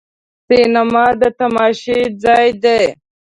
[0.47, 2.81] سینما د تماشا ځای دی.